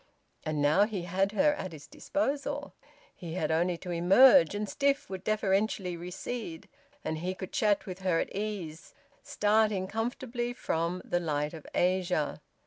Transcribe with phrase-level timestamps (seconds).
[0.43, 2.73] And now, he had her at his disposal;
[3.15, 6.67] he had only to emerge, and Stiff would deferentially recede,
[7.05, 12.41] and he could chat with her at ease, starting comfortably from "The Light of Asia."